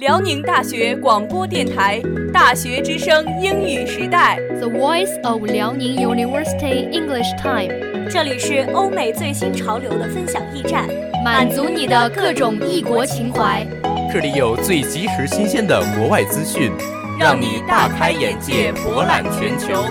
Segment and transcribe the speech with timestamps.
[0.00, 2.00] 辽宁大学广播电台
[2.32, 10.88] 《大学之声英语时代》The Voice of Liaoning University English Time，这里是欧美最新潮流的分享驿站，
[11.22, 13.66] 满足你的各种异国情怀。
[14.10, 16.72] 这里有最及时新鲜的国外资讯，
[17.18, 19.84] 让你大开眼界，博览全球。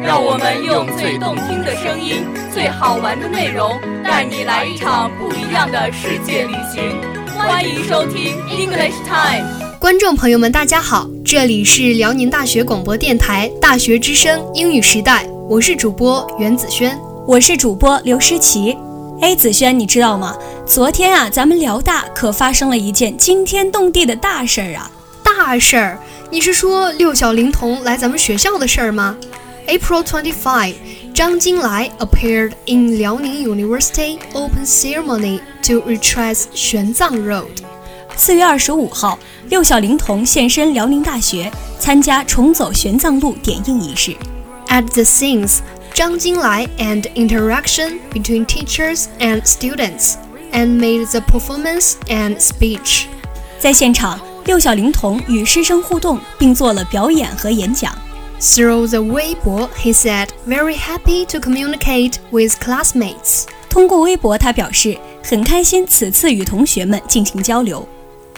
[0.00, 2.22] 让我们用最动听的声音、
[2.52, 7.00] 最好玩的内容，带你来一场不一样的世界旅行。
[7.36, 9.55] 欢迎收听 English Time。
[9.86, 16.98] 观众朋友们，大家好，这里是辽宁大学广播电台《大学之声英语时代》，我是主播袁子轩。
[17.24, 18.76] 我是主播刘诗琪。
[19.20, 20.36] 哎，子轩，你知道吗？
[20.66, 24.90] 昨天啊，咱们辽大可发生了一件惊天动地的大事儿啊！
[25.22, 26.00] 大事儿？
[26.32, 29.16] 你是说六小龄童来咱们学校的事儿吗
[29.68, 30.74] ？April twenty-five，
[31.14, 37.62] 张金来 appeared in 辽宁 University open ceremony to retrace 玄奘 Road。
[38.15, 39.17] 四月二十五号，
[39.49, 44.15] 六小龄童现身辽宁大学，参加重走玄奘路点映仪式。
[44.67, 45.57] At the scenes,
[45.93, 50.13] Zhang Jinlai and interaction between teachers and students,
[50.51, 53.05] and made the performance and speech.
[53.59, 57.93] 在现场，六小龄童与师生互动，并做了表演和演讲。
[58.39, 67.87] Through the Weibo, he said, "Very happy to communicate with classmates." 通过微博，他表示很开心此次与同学们进行交流。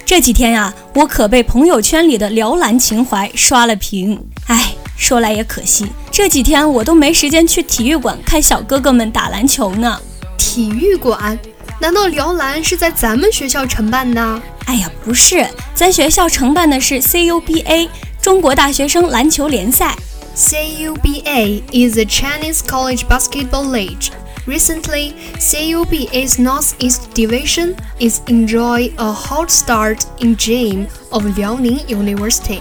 [0.09, 4.19] 这几天啊，我可被朋友圈里的辽篮情怀刷了屏。
[4.47, 10.01] 唉，说来也可惜，这几天我都没时间去体育馆看小哥哥们打篮球呢。
[10.39, 11.39] 体育馆？
[11.79, 14.42] 难道辽篮是在咱们学校承办的？
[14.64, 17.91] 哎呀，不是，咱学校承办的是 CUBA
[18.23, 19.95] 中国大学生篮球联赛。
[20.34, 24.09] CUBA is the Chinese College Basketball League.
[24.47, 32.59] Recently, CUBA's Northeast Division is enjoy a hot start in gym of Liaoning University.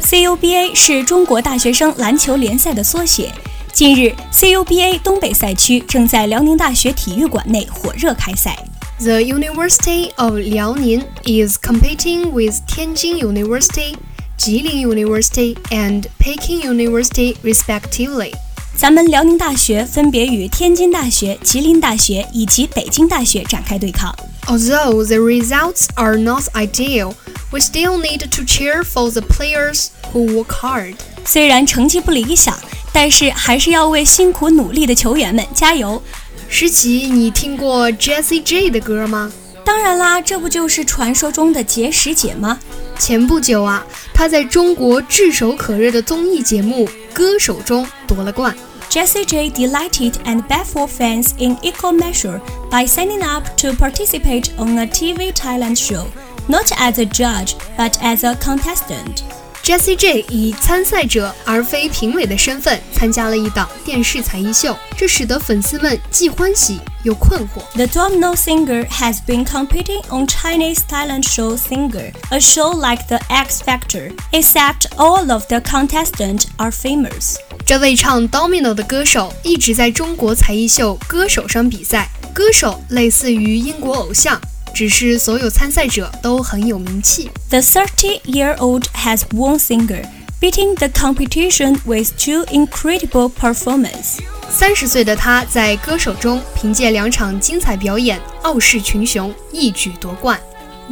[0.00, 3.32] CUBA 是中国大学生篮球联赛的缩写。
[3.72, 8.56] 近日，CUBA 东北赛区正在辽宁大学体育馆内火热开赛。
[8.98, 13.96] The University of Liaoning is competing with Tianjin University,
[14.38, 18.32] Jilin University, and Peking University respectively.
[18.77, 24.15] 咱们辽宁大学分别与天津大学、吉林大学以及北京大学展开对抗。
[24.45, 27.13] Although the results are not ideal,
[27.51, 30.93] we still need to cheer for the players who work hard.
[31.25, 32.55] 虽然成绩不理想，
[32.93, 35.99] 但是还是要为辛苦努力的球员们加油。
[36.47, 39.31] 诗琪，你听过 Jessie J 的歌吗？
[39.65, 42.59] 当然啦，这不就是传说中的结石姐吗？
[42.99, 43.83] 前不久啊，
[44.13, 46.85] 她在中国炙手可热的综艺节目
[47.17, 48.55] 《歌手中夺了冠。
[48.91, 52.39] Jessie J delighted and baffled fans in equal measure
[52.69, 56.05] by signing up to participate on a TV talent show,
[56.47, 59.23] not as a judge but as a contestant.
[59.67, 67.59] Jessie J 以参赛者而非评委的身份参加了一档电视才艺秀，这使得粉丝们既欢喜又困惑。
[67.75, 73.61] The domino singer has been competing on Chinese talent show Singer, a show like The X
[73.61, 77.35] Factor, except all of the contestants are famous.
[77.65, 82.09] 这位唱 Domino 的歌手一直在中国才艺秀《歌手》上比赛。
[82.33, 84.39] 歌手类似于英国偶像，
[84.77, 87.31] 只是所有参赛者都很有名气。
[87.49, 90.05] The 30-year-old has won singer,
[90.39, 94.19] beating the competition with two incredible performances.
[94.51, 100.39] 三十岁的他在歌手中凭借两场精彩表演傲视群雄，一举夺冠。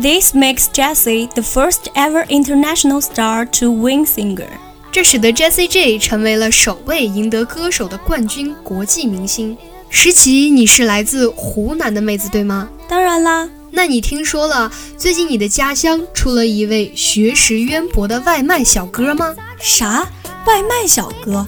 [0.02, 4.47] This makes Jessie the first ever international star to win singer.
[4.91, 9.56] 这使得 Jessie J 成为了首位赢得歌手的冠军国际明星。
[9.91, 12.67] 诗琪，你是来自湖南的妹子对吗？
[12.90, 13.47] 当然啦。
[13.75, 19.34] 那你听说了最近你的家乡出了一位学识渊博的外卖小哥吗？
[19.61, 20.09] 啥？
[20.47, 21.47] 外卖小哥？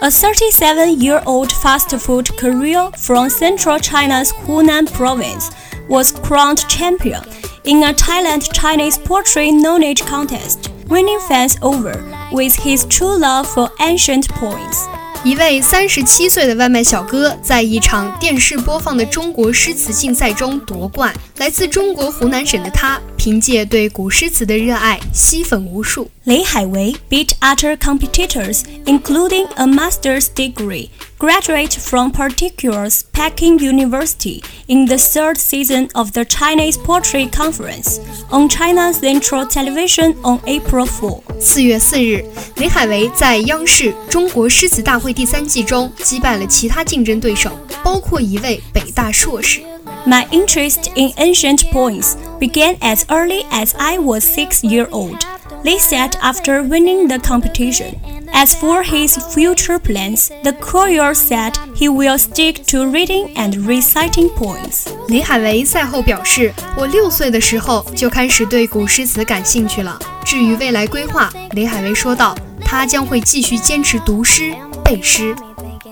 [0.00, 5.48] A 37-year-old fast food courier from central China's Hunan province
[5.88, 7.22] was crowned champion
[7.64, 13.70] in a Thailand Chinese poetry knowledge contest, winning fans over with his true love for
[13.80, 14.86] ancient poems.
[15.23, 21.13] 一位三十七岁的外卖小哥在一场电视播放的中国诗词竞赛中夺冠。
[21.37, 26.10] 来自中国湖南省的他，凭借对古诗词的热爱，吸粉无数。
[26.24, 35.36] 雷海为 beat other competitors, including a master's degree graduate from Particulars Peking University in the third
[35.36, 41.22] season of the Chinese Poetry Conference on China Central Television on April 4.
[41.40, 42.24] 四月四日，
[42.56, 47.52] 雷海为在央视《中国诗词大会》第三季中击败了其他竞争对手，
[47.84, 49.60] 包括一位北大硕士。
[50.04, 55.24] My interest in ancient poems began as early as I was six years old.
[55.64, 57.96] They said after winning the competition.
[58.32, 64.28] As for his future plans, the courier said he will stick to reading and reciting
[64.36, 64.86] poems.
[65.08, 69.98] 李海维赛后表示：“我六岁的时候就开始对古诗词感兴趣了。
[70.24, 74.54] 至于未来规划，李海维说道，他将会继续坚持读诗、
[74.84, 75.34] 背诗。”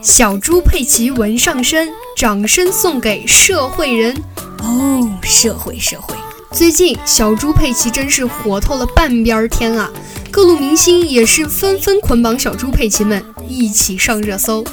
[0.02, 4.14] 小猪佩奇纹上身，掌声送给社会人。
[4.58, 6.14] 哦，社会社会。
[6.52, 9.90] 最近小猪佩奇真是火透了半边天啊！
[10.30, 14.64] 各路明星也是纷纷捆绑小猪佩奇们一起上热搜。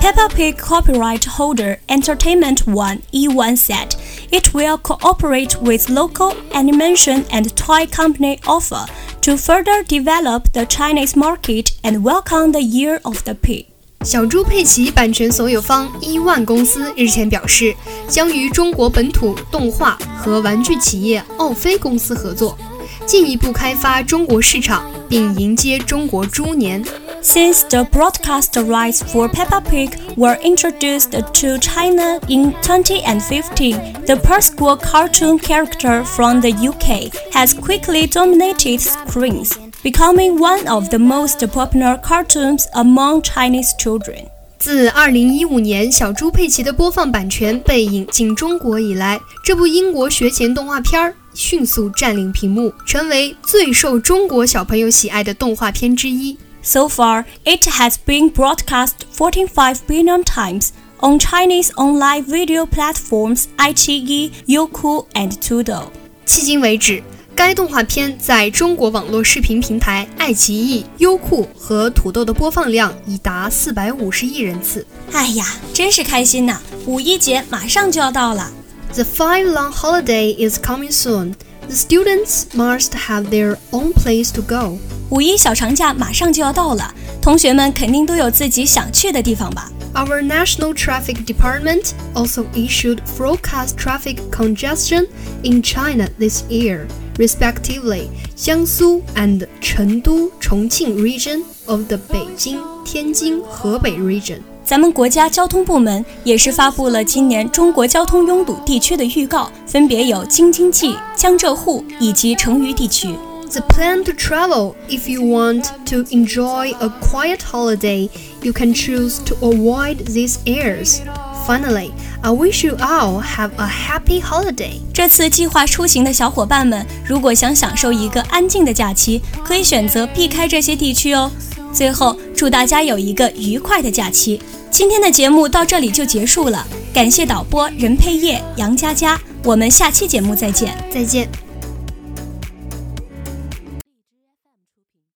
[0.00, 3.94] Peppa Pig copyright holder Entertainment One E1 said
[4.30, 8.86] it will cooperate with local animation and toy company Offer
[9.20, 13.66] to further develop the Chinese market and welcome the Year of the Pig.
[14.04, 17.72] 小猪佩奇版权所有方伊万公司日前表示，
[18.08, 22.58] 将与中国本土动画和玩具企业奥飞公司合作，
[23.06, 26.84] 进一步开发中国市场，并迎接中国猪年。
[27.22, 35.38] Since the broadcast rights for Peppa Pig were introduced to China in 2015, the per-school cartoon
[35.38, 39.52] character from the UK has quickly dominated screens
[39.86, 44.26] becoming one of the most popular cartoons among Chinese children.
[44.58, 56.38] 自2015年小猪佩奇的播放版权被引进中国以来，这部英国学前动画片儿迅速占领屏幕，成为最受中国小朋友喜爱的动画片之一。
[56.62, 60.68] So far, it has been broadcast 45 billion times
[61.00, 65.86] on Chinese online video platforms iQIYI, Youku, and Tudou.
[66.24, 67.02] 迄今为止。
[67.36, 74.86] 该动画片在中国网络视频平台爱奇艺、优酷和土豆的播放量已达四百五十亿人次。
[75.12, 76.60] 哎呀，真是开心呐！
[76.86, 78.50] 五一节马上就要到了。
[78.94, 81.34] The five-long holiday is coming soon.
[81.68, 84.78] The students must have their own place to go.
[85.08, 89.70] 五一小长假马上就要到了，同学们肯定都有自己想去的地方吧。
[89.94, 95.06] Our National Traffic Department also issued forecast traffic congestion
[95.42, 96.86] in China this year
[97.17, 113.15] respectively 江苏 and 成都重庆 region of the 北京天津河北 region 咱们国家交通部门也是发布了今年中国交通拥堵地区的预告分别有京津冀江浙沪以及成渝地区。
[113.49, 118.09] The plan to travel if you want to enjoy a quiet holiday,
[118.43, 121.01] you can choose to avoid these areas.
[121.47, 121.91] Finally,
[122.21, 124.73] I wish you all have a happy holiday.
[124.93, 131.31] 这次计划出行的小伙伴们，如果想享受一个安静的假期，可以选择避开这些地区哦。
[131.73, 134.39] 最后，祝大家有一个愉快的假期。
[134.69, 141.46] 今天的节目到这里就结束了，感谢导播任佩叶、杨佳佳，我们下期节目再见，再见。